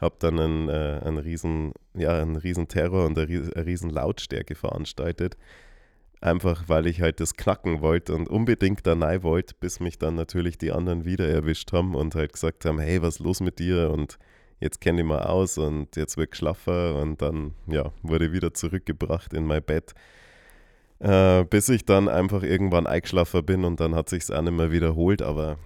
habe 0.00 0.16
dann 0.18 0.38
einen, 0.38 0.68
äh, 0.68 1.00
einen, 1.04 1.18
riesen, 1.18 1.72
ja, 1.94 2.20
einen 2.20 2.36
riesen 2.36 2.68
Terror 2.68 3.06
und 3.06 3.18
eine, 3.18 3.28
riesen 3.66 3.90
Lautstärke 3.90 4.54
veranstaltet. 4.54 5.36
Einfach 6.20 6.68
weil 6.68 6.86
ich 6.86 7.00
halt 7.00 7.20
das 7.20 7.34
knacken 7.34 7.80
wollte 7.80 8.14
und 8.14 8.28
unbedingt 8.28 8.86
da 8.86 8.94
rein 8.94 9.22
wollte, 9.22 9.54
bis 9.58 9.80
mich 9.80 9.98
dann 9.98 10.16
natürlich 10.16 10.58
die 10.58 10.72
anderen 10.72 11.04
wieder 11.04 11.26
erwischt 11.26 11.72
haben 11.72 11.94
und 11.94 12.14
halt 12.14 12.34
gesagt 12.34 12.64
haben, 12.64 12.78
hey, 12.78 13.00
was 13.00 13.14
ist 13.16 13.20
los 13.20 13.40
mit 13.40 13.58
dir? 13.58 13.90
Und 13.90 14.18
jetzt 14.60 14.80
kenne 14.80 15.00
ich 15.00 15.06
mal 15.06 15.22
aus 15.22 15.56
und 15.56 15.96
jetzt 15.96 16.18
wird 16.18 16.36
schlaffer 16.36 16.96
und 16.96 17.22
dann, 17.22 17.54
ja, 17.66 17.92
wurde 18.02 18.32
wieder 18.32 18.52
zurückgebracht 18.52 19.32
in 19.32 19.46
mein 19.46 19.62
Bett. 19.62 19.94
Äh, 20.98 21.44
bis 21.44 21.70
ich 21.70 21.86
dann 21.86 22.08
einfach 22.08 22.42
irgendwann 22.42 22.86
eingeschlafen 22.86 23.44
bin 23.44 23.64
und 23.64 23.80
dann 23.80 23.94
hat 23.94 24.10
sich 24.10 24.24
es 24.24 24.30
auch 24.30 24.42
nicht 24.42 24.52
mehr 24.52 24.70
wiederholt, 24.70 25.22
aber 25.22 25.56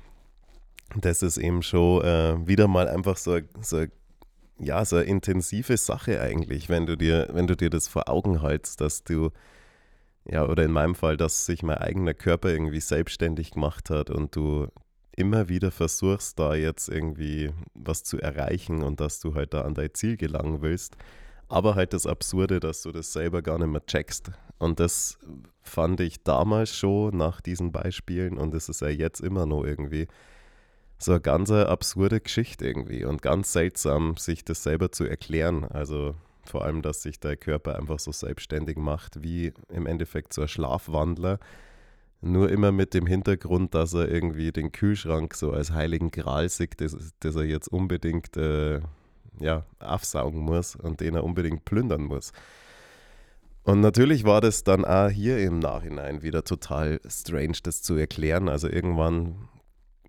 das 1.00 1.23
ist 1.23 1.38
eben 1.38 1.62
schon 1.62 2.05
äh, 2.05 2.47
wieder 2.47 2.69
mal 2.69 2.87
einfach 2.87 3.17
so, 3.17 3.41
so 3.61 3.85
ja, 4.58 4.84
so 4.84 4.96
eine 4.96 5.04
intensive 5.06 5.76
Sache 5.76 6.20
eigentlich, 6.20 6.68
wenn 6.68 6.87
du 6.87 6.96
dir, 6.96 7.28
wenn 7.32 7.46
du 7.46 7.56
dir 7.56 7.70
das 7.70 7.88
vor 7.88 8.08
Augen 8.08 8.42
hältst, 8.42 8.80
dass 8.80 9.04
du, 9.04 9.30
ja, 10.25 10.46
oder 10.46 10.64
in 10.64 10.73
meinem 10.73 10.94
Fall, 10.94 11.16
dass 11.16 11.46
sich 11.46 11.62
mein 11.62 11.78
eigener 11.78 12.14
Körper 12.14 12.50
irgendwie 12.50 12.80
selbstständig 12.80 13.52
gemacht 13.52 13.90
hat 13.90 14.11
und 14.11 14.37
du 14.37 14.68
immer 15.16 15.49
wieder 15.49 15.70
versuchst, 15.70 16.38
da 16.38 16.54
jetzt 16.54 16.88
irgendwie 16.88 17.52
was 17.75 18.04
zu 18.04 18.20
erreichen 18.20 18.82
und 18.82 19.00
dass 19.00 19.20
du 19.20 19.34
halt 19.34 19.54
da 19.54 19.62
an 19.62 19.75
dein 19.75 19.94
Ziel 19.94 20.16
gelangen 20.16 20.62
willst. 20.62 20.96
Aber 21.49 21.75
halt 21.75 21.92
das 21.92 22.06
Absurde, 22.06 22.58
dass 22.58 22.82
du 22.82 22.90
das 22.90 23.12
selber 23.12 23.42
gar 23.42 23.58
nicht 23.58 23.68
mehr 23.68 23.84
checkst. 23.84 24.32
Und 24.58 24.80
das 24.80 25.18
fand 25.62 26.00
ich 26.00 26.23
damals 26.23 26.75
schon 26.75 27.16
nach 27.16 27.40
diesen 27.40 27.70
Beispielen 27.70 28.38
und 28.38 28.54
es 28.54 28.68
ist 28.68 28.80
ja 28.80 28.88
jetzt 28.88 29.20
immer 29.20 29.46
noch 29.46 29.64
irgendwie 29.64 30.08
so 31.04 31.12
eine 31.12 31.20
ganz 31.20 31.50
absurde 31.50 32.20
Geschichte 32.20 32.66
irgendwie 32.66 33.04
und 33.04 33.23
ganz 33.23 33.52
seltsam, 33.52 34.16
sich 34.16 34.44
das 34.44 34.62
selber 34.62 34.90
zu 34.92 35.04
erklären. 35.04 35.64
Also 35.64 36.14
vor 36.44 36.64
allem, 36.64 36.82
dass 36.82 37.02
sich 37.02 37.20
der 37.20 37.37
Körper 37.37 37.76
einfach 37.76 37.99
so 37.99 38.12
selbstständig 38.12 38.76
macht, 38.76 39.23
wie 39.23 39.52
im 39.68 39.87
Endeffekt 39.87 40.32
so 40.32 40.42
ein 40.42 40.49
Schlafwandler. 40.49 41.38
Nur 42.20 42.50
immer 42.50 42.73
mit 42.73 42.94
dem 42.94 43.06
Hintergrund, 43.06 43.75
dass 43.75 43.92
er 43.92 44.08
irgendwie 44.08 44.50
den 44.50 44.73
Kühlschrank 44.73 45.34
so 45.34 45.52
als 45.52 45.73
heiligen 45.73 46.11
Gral 46.11 46.49
sieht, 46.49 46.80
das, 46.80 46.96
das 47.20 47.37
er 47.37 47.44
jetzt 47.44 47.68
unbedingt 47.68 48.37
äh, 48.37 48.80
ja, 49.40 49.66
aufsaugen 49.78 50.40
muss 50.40 50.75
und 50.75 51.00
den 51.00 51.14
er 51.14 51.25
unbedingt 51.25 51.64
plündern 51.64 52.02
muss. 52.02 52.32
Und 53.62 53.80
natürlich 53.80 54.25
war 54.25 54.40
das 54.40 54.64
dann 54.64 54.84
auch 54.84 55.08
hier 55.08 55.38
im 55.38 55.58
Nachhinein 55.58 56.23
wieder 56.23 56.44
total 56.44 57.00
strange, 57.06 57.58
das 57.62 57.82
zu 57.82 57.94
erklären. 57.94 58.49
Also 58.49 58.68
irgendwann 58.68 59.49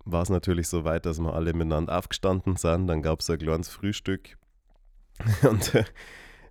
war 0.06 0.22
es 0.22 0.30
natürlich 0.30 0.68
so 0.68 0.84
weit, 0.84 1.04
dass 1.04 1.18
wir 1.18 1.34
alle 1.34 1.52
miteinander 1.52 1.98
aufgestanden 1.98 2.56
sind. 2.56 2.86
Dann 2.86 3.02
gab 3.02 3.20
es 3.20 3.28
ein 3.28 3.38
kleines 3.38 3.68
Frühstück. 3.68 4.38
Und 5.42 5.74
äh, 5.74 5.84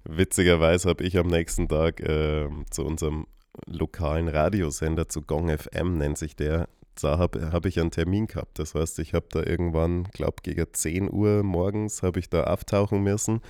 witzigerweise 0.04 0.90
habe 0.90 1.04
ich 1.04 1.18
am 1.18 1.28
nächsten 1.28 1.68
Tag 1.68 2.02
äh, 2.02 2.48
zu 2.70 2.86
unserem 2.86 3.26
lokalen 3.66 4.28
Radiosender, 4.28 5.08
zu 5.08 5.22
Gong 5.22 5.58
FM 5.58 5.98
nennt 5.98 6.18
sich 6.18 6.36
der, 6.36 6.68
da 7.02 7.18
habe 7.18 7.52
hab 7.52 7.66
ich 7.66 7.80
einen 7.80 7.92
Termin 7.92 8.28
gehabt. 8.28 8.60
Das 8.60 8.76
heißt, 8.76 9.00
ich 9.00 9.14
habe 9.14 9.28
da 9.30 9.44
irgendwann, 9.44 10.04
glaube 10.12 10.38
gegen 10.44 10.66
10 10.72 11.12
Uhr 11.12 11.44
morgens, 11.44 12.04
habe 12.04 12.20
ich 12.20 12.30
da 12.30 12.44
auftauchen 12.46 13.02
müssen. 13.02 13.42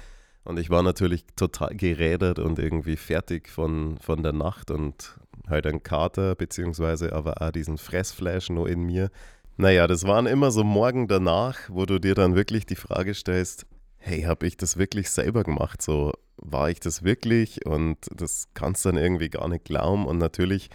Und 0.43 0.59
ich 0.59 0.69
war 0.69 0.83
natürlich 0.83 1.25
total 1.35 1.75
gerädert 1.75 2.38
und 2.38 2.59
irgendwie 2.59 2.97
fertig 2.97 3.50
von, 3.50 3.97
von 3.97 4.21
der 4.21 4.33
Nacht 4.33 4.69
und 4.69 5.17
halt 5.47 5.65
ein 5.65 5.81
Kater, 5.81 6.35
beziehungsweise 6.35 7.13
aber 7.13 7.41
auch 7.41 7.51
diesen 7.51 7.79
Fressflash 7.79 8.51
noch 8.51 8.65
in 8.65 8.81
mir. 8.81 9.09
Naja, 9.57 9.88
das 9.88 10.05
waren 10.05 10.25
immer 10.25 10.51
so 10.51 10.65
Morgen 10.65 11.07
danach, 11.07 11.57
wo 11.69 11.85
du 11.85 11.97
dir 11.97 12.13
dann 12.13 12.35
wirklich 12.35 12.65
die 12.65 12.75
Frage 12.75 13.13
stellst, 13.13 13.65
hey, 13.97 14.24
habe 14.24 14.47
ich 14.47 14.57
das 14.57 14.77
wirklich 14.77 15.09
selber 15.09 15.43
gemacht? 15.43 15.81
So, 15.81 16.12
war 16.35 16.69
ich 16.69 16.81
das 16.81 17.03
wirklich? 17.03 17.65
Und 17.65 17.97
das 18.13 18.50
kannst 18.53 18.83
du 18.83 18.89
dann 18.89 19.01
irgendwie 19.01 19.29
gar 19.29 19.47
nicht 19.47 19.63
glauben. 19.63 20.05
Und 20.07 20.17
natürlich 20.17 20.69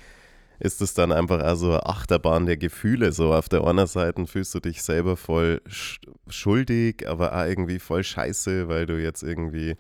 ist 0.61 0.81
es 0.81 0.95
dann 0.95 1.13
einfach 1.13 1.43
auch 1.43 1.57
so 1.57 1.69
eine 1.69 1.85
Achterbahn 1.85 2.47
der 2.47 2.57
Gefühle. 2.57 3.13
So 3.13 3.35
auf 3.35 3.51
der 3.51 3.65
einen 3.65 3.87
Seite 3.87 4.27
fühlst 4.27 4.55
du 4.55 4.61
dich 4.61 4.83
selber 4.83 5.19
voll 5.19 5.61
schuldig, 6.29 7.07
aber 7.07 7.35
auch 7.35 7.47
irgendwie 7.47 7.79
voll 7.81 8.03
scheiße, 8.03 8.69
weil 8.69 8.87
du 8.87 9.01
jetzt 9.01 9.23
irgendwie 9.23 9.77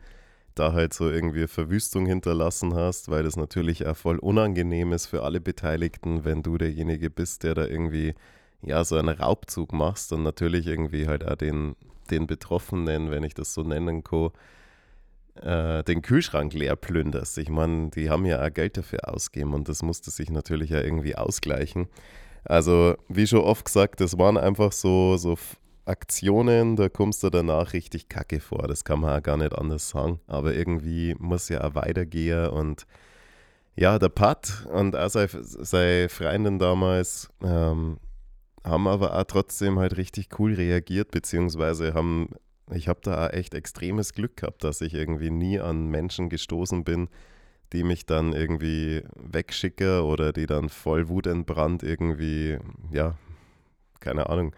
da 0.54 0.74
halt 0.74 0.92
so 0.92 1.08
irgendwie 1.08 1.46
Verwüstung 1.46 2.04
hinterlassen 2.04 2.74
hast, 2.74 3.08
weil 3.08 3.22
das 3.22 3.36
natürlich 3.36 3.86
auch 3.86 3.96
voll 3.96 4.18
unangenehm 4.18 4.92
ist 4.92 5.06
für 5.06 5.22
alle 5.22 5.40
Beteiligten, 5.40 6.26
wenn 6.26 6.42
du 6.42 6.58
derjenige 6.58 7.08
bist, 7.08 7.44
der 7.44 7.54
da 7.54 7.66
irgendwie 7.66 8.14
ja 8.62 8.84
so 8.84 8.96
einen 8.96 9.08
Raubzug 9.08 9.72
machst 9.72 10.12
und 10.12 10.22
natürlich 10.22 10.66
irgendwie 10.66 11.06
halt 11.06 11.26
auch 11.26 11.36
den, 11.36 11.76
den 12.10 12.26
Betroffenen, 12.26 13.10
wenn 13.10 13.24
ich 13.24 13.34
das 13.34 13.54
so 13.54 13.62
nennen 13.62 14.04
kann, 14.04 14.30
äh, 15.42 15.82
den 15.84 16.02
Kühlschrank 16.02 16.52
leer 16.52 16.76
plünderst. 16.76 17.38
Ich 17.38 17.48
meine, 17.48 17.90
die 17.90 18.10
haben 18.10 18.26
ja 18.26 18.44
auch 18.44 18.52
Geld 18.52 18.76
dafür 18.76 19.08
ausgegeben 19.08 19.54
und 19.54 19.68
das 19.68 19.82
musste 19.82 20.10
sich 20.10 20.30
natürlich 20.30 20.70
ja 20.70 20.80
irgendwie 20.80 21.16
ausgleichen. 21.16 21.88
Also, 22.44 22.94
wie 23.08 23.26
schon 23.26 23.40
oft 23.40 23.64
gesagt, 23.64 24.00
das 24.00 24.18
waren 24.18 24.36
einfach 24.36 24.72
so, 24.72 25.16
so 25.16 25.36
Aktionen, 25.84 26.76
da 26.76 26.88
kommst 26.88 27.22
du 27.22 27.30
danach 27.30 27.72
richtig 27.72 28.08
kacke 28.08 28.40
vor. 28.40 28.66
Das 28.68 28.84
kann 28.84 29.00
man 29.00 29.18
auch 29.18 29.22
gar 29.22 29.36
nicht 29.36 29.54
anders 29.54 29.90
sagen. 29.90 30.20
Aber 30.26 30.54
irgendwie 30.54 31.14
muss 31.18 31.48
ja 31.48 31.64
auch 31.64 31.74
weitergehen 31.74 32.48
und 32.48 32.86
ja, 33.76 33.98
der 33.98 34.08
Pat 34.08 34.66
und 34.72 34.96
auch 34.96 35.08
seine, 35.08 35.28
seine 35.42 36.08
Freundin 36.08 36.58
damals 36.58 37.30
ähm, 37.42 37.98
haben 38.64 38.86
aber 38.88 39.18
auch 39.18 39.24
trotzdem 39.24 39.78
halt 39.78 39.96
richtig 39.96 40.38
cool 40.38 40.54
reagiert, 40.54 41.10
beziehungsweise 41.10 41.94
haben 41.94 42.28
ich 42.72 42.88
habe 42.88 43.00
da 43.02 43.28
echt 43.28 43.54
extremes 43.54 44.12
Glück 44.12 44.36
gehabt, 44.36 44.64
dass 44.64 44.80
ich 44.80 44.94
irgendwie 44.94 45.30
nie 45.30 45.58
an 45.58 45.88
Menschen 45.88 46.28
gestoßen 46.28 46.84
bin, 46.84 47.08
die 47.72 47.82
mich 47.82 48.06
dann 48.06 48.32
irgendwie 48.32 49.02
wegschicke 49.16 50.04
oder 50.04 50.32
die 50.32 50.46
dann 50.46 50.68
voll 50.68 51.08
wutentbrannt 51.08 51.82
irgendwie, 51.82 52.58
ja, 52.90 53.16
keine 54.00 54.28
Ahnung, 54.28 54.54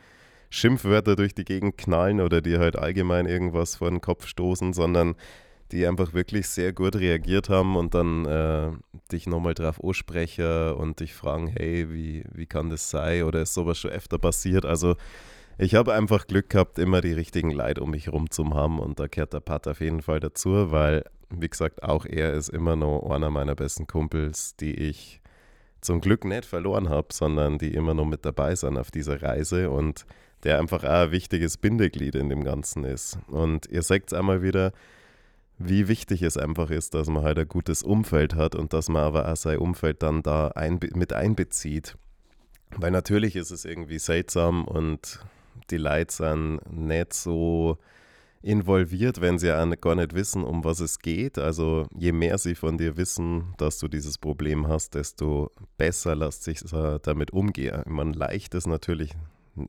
Schimpfwörter 0.51 1.17
durch 1.17 1.35
die 1.35 1.45
Gegend 1.45 1.79
knallen 1.79 2.21
oder 2.21 2.43
die 2.43 2.59
halt 2.59 2.77
allgemein 2.77 3.27
irgendwas 3.27 3.77
vor 3.77 3.91
den 3.91 4.01
Kopf 4.01 4.27
stoßen, 4.27 4.73
sondern 4.73 5.15
die 5.73 5.87
einfach 5.87 6.13
wirklich 6.13 6.49
sehr 6.49 6.73
gut 6.73 6.97
reagiert 6.97 7.49
haben 7.49 7.77
und 7.77 7.95
dann 7.95 8.27
äh, 8.27 8.71
dich 9.11 9.27
nochmal 9.27 9.55
drauf 9.55 9.83
ansprechen 9.83 10.75
und 10.75 11.01
dich 11.01 11.15
fragen, 11.15 11.49
hey, 11.49 11.93
wie, 11.93 12.25
wie 12.33 12.47
kann 12.47 12.71
das 12.71 12.91
sein 12.91 13.25
oder 13.25 13.43
ist 13.43 13.55
sowas 13.55 13.79
schon 13.79 13.91
öfter 13.91 14.19
passiert? 14.19 14.65
Also 14.65 14.97
ich 15.59 15.75
habe 15.75 15.95
einfach 15.95 16.27
Glück 16.27 16.51
gehabt, 16.51 16.79
immer 16.79 17.01
die 17.01 17.13
richtigen 17.13 17.51
Leute 17.51 17.83
um 17.83 17.91
mich 17.91 18.07
herum 18.07 18.31
zu 18.31 18.49
haben 18.55 18.79
und 18.79 19.01
da 19.01 19.09
kehrt 19.09 19.33
der 19.33 19.41
Pat 19.41 19.67
auf 19.67 19.81
jeden 19.81 20.03
Fall 20.03 20.21
dazu, 20.21 20.71
weil, 20.71 21.05
wie 21.31 21.49
gesagt, 21.49 21.83
auch 21.83 22.05
er 22.05 22.35
ist 22.35 22.51
immer 22.51 22.77
noch 22.77 23.11
einer 23.11 23.31
meiner 23.31 23.55
besten 23.55 23.87
Kumpels, 23.87 24.57
die 24.57 24.75
ich 24.75 25.21
zum 25.81 26.01
Glück 26.01 26.25
nicht 26.25 26.45
verloren 26.45 26.89
habe, 26.89 27.09
sondern 27.13 27.59
die 27.59 27.75
immer 27.75 27.95
noch 27.95 28.07
mit 28.07 28.25
dabei 28.25 28.55
sind 28.55 28.79
auf 28.79 28.91
dieser 28.91 29.23
Reise 29.23 29.71
und 29.71 30.07
der 30.45 30.59
einfach 30.59 30.85
auch 30.85 31.05
ein 31.05 31.13
wichtiges 31.13 31.57
Bindeglied 31.57 32.15
in 32.15 32.29
dem 32.29 32.45
Ganzen 32.45 32.85
ist. 32.85 33.19
Und 33.29 33.67
ihr 33.67 33.83
seht 33.83 34.05
es 34.09 34.13
einmal 34.13 34.43
wieder, 34.43 34.73
wie 35.59 35.89
wichtig 35.89 36.23
es 36.23 36.37
einfach 36.37 36.71
ist, 36.71 36.95
dass 36.95 37.09
man 37.09 37.23
halt 37.23 37.39
ein 37.39 37.49
gutes 37.49 37.83
Umfeld 37.83 38.35
hat 38.35 38.55
und 38.55 38.73
dass 38.73 38.89
man 38.89 39.03
aber 39.03 39.31
auch 39.31 39.37
sein 39.37 39.59
Umfeld 39.59 40.03
dann 40.03 40.23
da 40.23 40.49
einbe 40.49 40.89
mit 40.95 41.13
einbezieht. 41.13 41.97
Weil 42.77 42.91
natürlich 42.91 43.37
ist 43.37 43.51
es 43.51 43.65
irgendwie 43.65 43.99
seltsam 43.99 44.65
und 44.65 45.21
die 45.71 45.77
Leute 45.77 46.13
sind 46.13 46.61
nicht 46.71 47.15
so 47.15 47.79
involviert, 48.41 49.21
wenn 49.21 49.39
sie 49.39 49.47
ja 49.49 49.65
gar 49.77 49.95
nicht 49.95 50.15
wissen, 50.15 50.43
um 50.43 50.65
was 50.65 50.81
es 50.81 50.99
geht. 50.99 51.39
Also 51.39 51.87
je 51.97 52.11
mehr 52.13 52.39
sie 52.39 52.57
von 52.57 52.77
dir 52.77 52.97
wissen, 52.97 53.55
dass 53.59 53.79
du 53.79 53.87
dieses 53.87 54.19
Problem 54.19 54.67
hast, 54.67 54.95
desto 54.95 55.51
besser 55.77 56.17
lässt 56.17 56.43
sich 56.43 56.61
damit 57.03 57.33
umgehen. 57.33 57.83
Man 57.87 58.15
leicht 58.15 58.55
ist 58.55 58.67
natürlich 58.67 59.15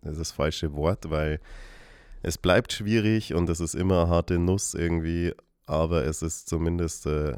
das 0.02 0.32
falsche 0.32 0.74
Wort, 0.74 1.12
weil 1.12 1.40
es 2.24 2.38
bleibt 2.38 2.74
schwierig 2.74 3.34
und 3.34 3.50
es 3.50 3.60
ist 3.60 3.76
immer 3.76 4.04
eine 4.04 4.10
harte 4.10 4.40
Nuss 4.40 4.74
irgendwie, 4.74 5.34
aber 5.66 6.06
es 6.06 6.22
ist 6.22 6.50
zumindest 6.50 7.06
äh, 7.06 7.34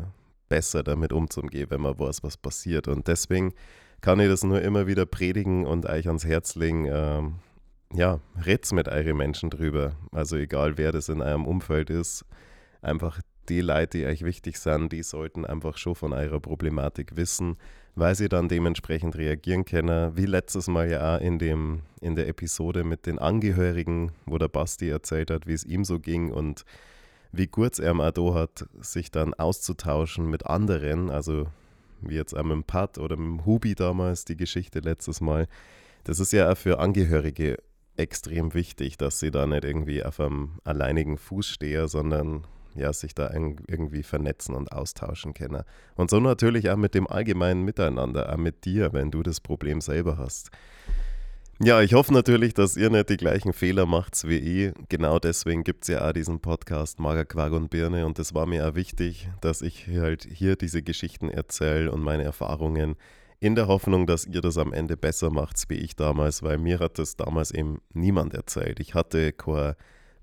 besser 0.50 0.84
damit 0.84 1.14
umzugehen, 1.14 1.70
wenn 1.70 1.82
man 1.82 1.98
weiß, 1.98 2.24
was 2.24 2.38
passiert. 2.38 2.88
Und 2.88 3.08
deswegen 3.08 3.54
kann 4.02 4.20
ich 4.20 4.28
das 4.28 4.44
nur 4.44 4.62
immer 4.62 4.88
wieder 4.88 5.06
predigen 5.06 5.66
und 5.66 5.86
euch 5.86 6.08
ans 6.08 6.26
Herz 6.26 6.56
legen. 6.56 6.88
Ähm, 6.90 7.36
ja, 7.94 8.20
red's 8.46 8.72
mit 8.72 8.88
euren 8.88 9.18
Menschen 9.18 9.50
drüber. 9.50 9.96
Also 10.12 10.36
egal, 10.38 10.78
wer 10.78 10.92
das 10.92 11.10
in 11.10 11.22
eurem 11.22 11.46
Umfeld 11.46 11.90
ist, 11.90 12.26
einfach 12.82 13.20
die 13.50 13.62
Leute, 13.62 14.00
die 14.00 14.06
euch 14.06 14.24
wichtig 14.24 14.58
sind, 14.58 14.92
die 14.92 15.04
sollten 15.04 15.46
einfach 15.46 15.78
schon 15.78 15.96
von 15.96 16.14
eurer 16.14 16.40
Problematik 16.40 17.16
wissen, 17.16 17.58
weil 17.94 18.16
sie 18.16 18.28
dann 18.28 18.50
dementsprechend 18.50 19.16
reagieren 19.18 19.66
können. 19.66 20.18
Wie 20.18 20.26
letztes 20.26 20.68
Mal 20.68 20.90
ja 20.90 21.16
auch 21.16 21.22
in, 21.22 21.40
dem, 21.40 21.82
in 22.02 22.16
der 22.16 22.28
Episode 22.28 22.84
mit 22.84 23.06
den 23.06 23.20
Angehörigen, 23.20 24.12
wo 24.26 24.38
der 24.38 24.48
Basti 24.48 24.90
erzählt 24.90 25.30
hat, 25.30 25.48
wie 25.48 25.54
es 25.54 25.64
ihm 25.64 25.86
so 25.86 26.00
ging 26.00 26.32
und 26.32 26.66
wie 27.38 27.48
kurz 27.48 27.80
er 27.80 27.94
mal 27.94 28.12
da 28.12 28.34
hat, 28.34 28.66
sich 28.82 29.12
dann 29.12 29.34
auszutauschen 29.34 30.30
mit 30.30 30.46
anderen, 30.46 31.10
also 31.10 31.48
wie 32.02 32.16
jetzt 32.16 32.34
auch 32.34 32.44
mit 32.44 32.54
dem 32.54 32.64
Pat 32.64 32.98
oder 32.98 33.18
mit 33.18 33.28
dem 33.28 33.46
Hubi 33.46 33.76
damals, 33.76 34.26
die 34.26 34.38
Geschichte 34.38 34.80
letztes 34.80 35.22
Mal. 35.22 35.48
Das 36.04 36.20
ist 36.20 36.34
ja 36.34 36.52
auch 36.52 36.58
für 36.58 36.80
Angehörige 36.80 37.58
extrem 37.98 38.54
wichtig, 38.54 38.98
dass 38.98 39.20
sie 39.20 39.32
da 39.32 39.48
nicht 39.48 39.64
irgendwie 39.64 40.04
auf 40.04 40.20
einem 40.20 40.60
alleinigen 40.64 41.18
Fuß 41.18 41.48
stehen, 41.48 41.88
sondern 41.88 42.46
ja, 42.76 42.92
sich 42.92 43.16
da 43.16 43.32
irgendwie 43.34 44.04
vernetzen 44.04 44.54
und 44.54 44.72
austauschen 44.72 45.34
können. 45.34 45.64
Und 45.96 46.10
so 46.10 46.20
natürlich 46.20 46.70
auch 46.70 46.76
mit 46.76 46.94
dem 46.94 47.08
allgemeinen 47.08 47.64
Miteinander, 47.64 48.32
auch 48.32 48.38
mit 48.38 48.66
dir, 48.66 48.92
wenn 48.92 49.12
du 49.12 49.24
das 49.24 49.40
Problem 49.40 49.80
selber 49.80 50.18
hast. 50.18 50.52
Ja, 51.64 51.82
ich 51.82 51.94
hoffe 51.94 52.14
natürlich, 52.14 52.54
dass 52.54 52.76
ihr 52.76 52.90
nicht 52.90 53.10
die 53.10 53.16
gleichen 53.16 53.54
Fehler 53.54 53.86
macht 53.86 54.28
wie 54.28 54.38
ich. 54.38 54.74
Genau 54.90 55.20
deswegen 55.20 55.64
gibt 55.64 55.84
es 55.84 55.88
ja 55.88 56.06
auch 56.06 56.12
diesen 56.12 56.42
Podcast 56.42 57.00
Magerquark 57.00 57.54
und 57.54 57.70
Birne 57.70 58.06
und 58.06 58.20
es 58.20 58.34
war 58.34 58.46
mir 58.46 58.68
auch 58.68 58.76
wichtig, 58.76 59.30
dass 59.40 59.62
ich 59.62 59.88
halt 59.88 60.28
hier 60.30 60.58
diese 60.58 60.84
Geschichten 60.84 61.30
erzähle 61.30 61.94
und 61.94 62.02
meine 62.02 62.24
Erfahrungen 62.24 62.96
in 63.40 63.56
der 63.56 63.68
Hoffnung, 63.68 64.06
dass 64.06 64.26
ihr 64.26 64.42
das 64.42 64.58
am 64.58 64.74
Ende 64.74 64.98
besser 64.98 65.30
macht 65.30 65.64
wie 65.70 65.76
ich 65.76 65.96
damals, 65.96 66.44
weil 66.44 66.58
mir 66.58 66.80
hat 66.80 67.00
das 67.00 67.16
damals 67.16 67.52
eben 67.52 67.80
niemand 67.94 68.34
erzählt. 68.34 68.82
Ich 68.82 68.94
hatte 68.94 69.32
keine 69.32 69.78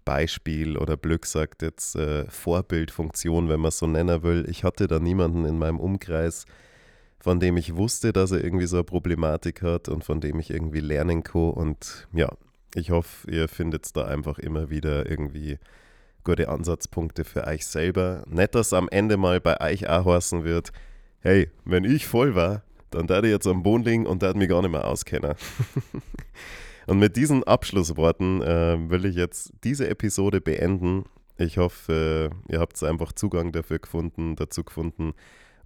Beispiel 0.04 0.76
oder 0.76 0.98
Blöck 0.98 1.24
sagt 1.24 1.62
jetzt 1.62 1.96
äh, 1.96 2.26
Vorbildfunktion, 2.28 3.48
wenn 3.48 3.60
man 3.60 3.70
es 3.70 3.78
so 3.78 3.86
nennen 3.86 4.22
will. 4.22 4.44
Ich 4.50 4.64
hatte 4.64 4.86
da 4.86 4.98
niemanden 4.98 5.46
in 5.46 5.58
meinem 5.58 5.80
Umkreis, 5.80 6.44
von 7.22 7.38
dem 7.38 7.56
ich 7.56 7.76
wusste, 7.76 8.12
dass 8.12 8.32
er 8.32 8.42
irgendwie 8.42 8.66
so 8.66 8.78
eine 8.78 8.84
Problematik 8.84 9.62
hat 9.62 9.88
und 9.88 10.02
von 10.02 10.20
dem 10.20 10.40
ich 10.40 10.50
irgendwie 10.50 10.80
lernen 10.80 11.22
kann. 11.22 11.52
Und 11.52 12.08
ja, 12.12 12.28
ich 12.74 12.90
hoffe, 12.90 13.30
ihr 13.30 13.46
findet 13.46 13.94
da 13.96 14.06
einfach 14.06 14.40
immer 14.40 14.70
wieder 14.70 15.08
irgendwie 15.08 15.60
gute 16.24 16.48
Ansatzpunkte 16.48 17.22
für 17.22 17.46
euch 17.46 17.64
selber. 17.64 18.24
Nicht, 18.26 18.56
dass 18.56 18.72
am 18.72 18.88
Ende 18.88 19.18
mal 19.18 19.40
bei 19.40 19.60
euch 19.60 19.88
auch 19.88 20.04
wird, 20.04 20.72
hey, 21.20 21.48
wenn 21.64 21.84
ich 21.84 22.08
voll 22.08 22.34
war, 22.34 22.64
dann 22.90 23.06
da 23.06 23.20
ich 23.22 23.30
jetzt 23.30 23.46
am 23.46 23.62
Boden 23.62 23.84
liegen 23.84 24.06
und 24.06 24.24
da 24.24 24.34
mich 24.34 24.48
gar 24.48 24.60
nicht 24.60 24.72
mehr 24.72 24.84
auskennen. 24.84 25.34
und 26.88 26.98
mit 26.98 27.14
diesen 27.14 27.44
Abschlussworten 27.44 28.42
äh, 28.42 28.90
will 28.90 29.04
ich 29.04 29.14
jetzt 29.14 29.52
diese 29.62 29.88
Episode 29.88 30.40
beenden. 30.40 31.04
Ich 31.36 31.56
hoffe, 31.58 32.32
äh, 32.32 32.52
ihr 32.52 32.58
habt 32.58 32.82
einfach 32.82 33.12
Zugang 33.12 33.52
dafür 33.52 33.78
gefunden, 33.78 34.34
dazu 34.34 34.64
gefunden 34.64 35.14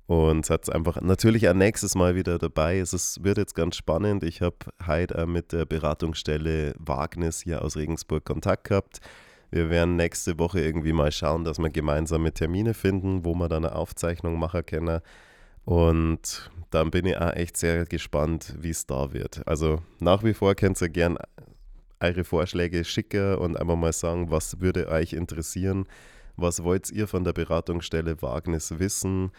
und 0.06 0.46
seid 0.46 0.72
einfach 0.72 1.00
natürlich 1.00 1.48
ein 1.48 1.58
nächstes 1.58 1.94
Mal 1.94 2.14
wieder 2.14 2.38
dabei. 2.38 2.78
Es 2.78 2.92
ist, 2.92 3.24
wird 3.24 3.38
jetzt 3.38 3.54
ganz 3.54 3.76
spannend. 3.76 4.22
Ich 4.22 4.40
habe 4.40 4.56
heute 4.86 5.26
mit 5.26 5.52
der 5.52 5.66
Beratungsstelle 5.66 6.74
Wagnis 6.78 7.42
hier 7.42 7.62
aus 7.62 7.76
Regensburg 7.76 8.24
Kontakt 8.24 8.68
gehabt. 8.68 9.00
Wir 9.50 9.68
werden 9.68 9.96
nächste 9.96 10.38
Woche 10.38 10.60
irgendwie 10.60 10.92
mal 10.92 11.10
schauen, 11.10 11.44
dass 11.44 11.58
wir 11.58 11.70
gemeinsame 11.70 12.32
Termine 12.32 12.74
finden, 12.74 13.24
wo 13.24 13.34
wir 13.34 13.48
dann 13.48 13.64
eine 13.64 13.74
Aufzeichnung 13.74 14.38
machen 14.38 14.64
können. 14.64 15.00
Und 15.64 16.50
dann 16.70 16.90
bin 16.92 17.06
ich 17.06 17.16
auch 17.16 17.32
echt 17.32 17.56
sehr 17.56 17.84
gespannt, 17.84 18.54
wie 18.60 18.70
es 18.70 18.86
da 18.86 19.12
wird. 19.12 19.46
Also 19.46 19.82
nach 19.98 20.22
wie 20.22 20.34
vor 20.34 20.54
könnt 20.54 20.80
ihr 20.80 20.88
gerne 20.88 21.18
eure 21.98 22.22
Vorschläge 22.22 22.84
schicken 22.84 23.36
und 23.36 23.58
einfach 23.58 23.76
mal 23.76 23.92
sagen, 23.92 24.30
was 24.30 24.60
würde 24.60 24.88
euch 24.88 25.14
interessieren, 25.14 25.86
was 26.36 26.62
wollt 26.62 26.90
ihr 26.90 27.08
von 27.08 27.24
der 27.24 27.32
Beratungsstelle 27.32 28.20
Wagnis 28.22 28.78
wissen 28.78 29.32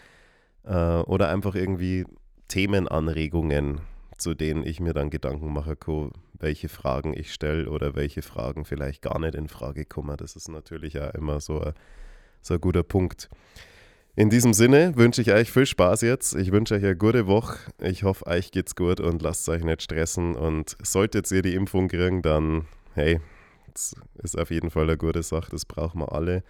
äh, 0.67 0.99
oder 1.01 1.29
einfach 1.29 1.55
irgendwie 1.55 2.05
Themenanregungen, 2.47 3.81
zu 4.17 4.33
denen 4.33 4.65
ich 4.65 4.79
mir 4.79 4.93
dann 4.93 5.09
Gedanken 5.09 5.51
machen 5.51 5.79
kann, 5.79 6.11
welche 6.39 6.69
Fragen 6.69 7.13
ich 7.13 7.33
stelle 7.33 7.69
oder 7.69 7.95
welche 7.95 8.21
Fragen 8.21 8.65
vielleicht 8.65 9.01
gar 9.01 9.19
nicht 9.19 9.35
in 9.35 9.47
Frage 9.47 9.85
kommen. 9.85 10.15
Das 10.17 10.35
ist 10.35 10.49
natürlich 10.49 10.99
auch 10.99 11.13
immer 11.13 11.39
so 11.39 11.61
ein, 11.61 11.73
so 12.41 12.55
ein 12.55 12.61
guter 12.61 12.83
Punkt. 12.83 13.29
In 14.15 14.31
diesem 14.31 14.53
Sinne 14.53 14.95
wünsche 14.95 15.21
ich 15.21 15.31
euch 15.31 15.51
viel 15.51 15.67
Spaß 15.67 16.01
jetzt. 16.01 16.33
Ich 16.35 16.51
wünsche 16.51 16.73
euch 16.73 16.83
eine 16.83 16.95
gute 16.95 17.27
Woche. 17.27 17.59
Ich 17.79 18.03
hoffe, 18.03 18.25
euch 18.25 18.49
geht's 18.49 18.75
gut 18.75 18.99
und 18.99 19.21
lasst 19.21 19.47
euch 19.47 19.63
nicht 19.63 19.83
stressen. 19.83 20.35
Und 20.35 20.75
solltet 20.81 21.31
ihr 21.31 21.43
die 21.43 21.53
Impfung 21.53 21.87
kriegen, 21.87 22.23
dann, 22.23 22.65
hey, 22.95 23.19
das 23.71 23.95
ist 24.23 24.39
auf 24.39 24.49
jeden 24.49 24.71
Fall 24.71 24.85
eine 24.85 24.97
gute 24.97 25.21
Sache. 25.21 25.51
Das 25.51 25.65
brauchen 25.65 26.01
wir 26.01 26.13
alle. 26.13 26.43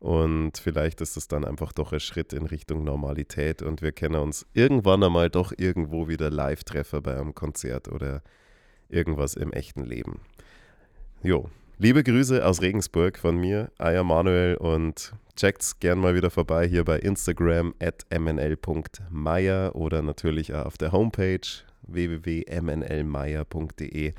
Und 0.00 0.58
vielleicht 0.58 1.00
ist 1.00 1.16
es 1.16 1.26
dann 1.26 1.44
einfach 1.44 1.72
doch 1.72 1.92
ein 1.92 1.98
Schritt 2.00 2.32
in 2.32 2.46
Richtung 2.46 2.84
Normalität 2.84 3.62
und 3.62 3.82
wir 3.82 3.90
können 3.92 4.14
uns 4.16 4.46
irgendwann 4.54 5.02
einmal 5.02 5.28
doch 5.28 5.52
irgendwo 5.56 6.08
wieder 6.08 6.30
live 6.30 6.62
treffen 6.62 7.02
bei 7.02 7.16
einem 7.16 7.34
Konzert 7.34 7.88
oder 7.88 8.22
irgendwas 8.88 9.34
im 9.34 9.52
echten 9.52 9.84
Leben. 9.84 10.20
Jo, 11.22 11.50
liebe 11.78 12.04
Grüße 12.04 12.46
aus 12.46 12.62
Regensburg 12.62 13.18
von 13.18 13.36
mir, 13.36 13.72
Aya 13.78 14.04
Manuel 14.04 14.54
und 14.56 15.14
Checkt's 15.34 15.80
gern 15.80 15.98
mal 15.98 16.14
wieder 16.14 16.30
vorbei 16.30 16.68
hier 16.68 16.84
bei 16.84 17.00
Instagram 17.00 17.74
at 17.80 18.06
mnl.meier 18.10 19.74
oder 19.74 20.02
natürlich 20.02 20.54
auch 20.54 20.66
auf 20.66 20.78
der 20.78 20.92
Homepage 20.92 21.40
www.mnlmeier.de. 21.82 24.14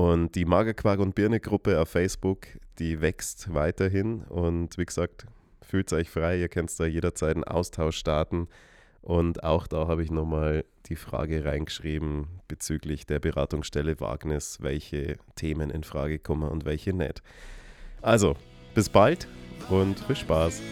Und 0.00 0.34
die 0.34 0.46
Magerquark 0.46 0.98
und 0.98 1.14
Birne 1.14 1.40
Gruppe 1.40 1.78
auf 1.78 1.90
Facebook, 1.90 2.46
die 2.78 3.02
wächst 3.02 3.52
weiterhin. 3.52 4.22
Und 4.22 4.78
wie 4.78 4.86
gesagt, 4.86 5.26
fühlt 5.60 5.92
euch 5.92 6.08
frei, 6.08 6.38
ihr 6.38 6.48
könnt 6.48 6.80
da 6.80 6.86
jederzeit 6.86 7.34
einen 7.34 7.44
Austausch 7.44 7.98
starten. 7.98 8.48
Und 9.02 9.44
auch 9.44 9.66
da 9.66 9.88
habe 9.88 10.02
ich 10.02 10.10
nochmal 10.10 10.64
die 10.86 10.96
Frage 10.96 11.44
reingeschrieben 11.44 12.28
bezüglich 12.48 13.04
der 13.04 13.18
Beratungsstelle 13.18 14.00
Wagnis, 14.00 14.62
welche 14.62 15.18
Themen 15.36 15.68
in 15.68 15.84
Frage 15.84 16.18
kommen 16.18 16.48
und 16.48 16.64
welche 16.64 16.94
nicht. 16.94 17.22
Also, 18.00 18.36
bis 18.74 18.88
bald 18.88 19.28
und 19.68 20.00
viel 20.00 20.16
Spaß. 20.16 20.62